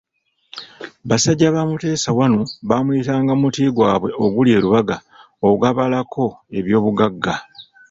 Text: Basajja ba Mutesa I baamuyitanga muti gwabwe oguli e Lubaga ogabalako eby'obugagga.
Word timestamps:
Basajja 1.09 1.55
ba 1.55 1.61
Mutesa 1.69 2.09
I 2.35 2.45
baamuyitanga 2.67 3.31
muti 3.41 3.63
gwabwe 3.75 4.09
oguli 4.23 4.49
e 4.57 4.59
Lubaga 4.63 4.97
ogabalako 5.47 6.25
eby'obugagga. 6.57 7.35